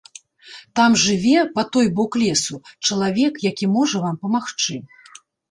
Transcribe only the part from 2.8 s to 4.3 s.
чалавек, які можа вам